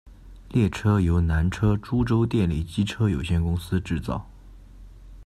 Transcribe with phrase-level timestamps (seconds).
[0.49, 4.27] 列车由南车株洲电力机车有限公司制造。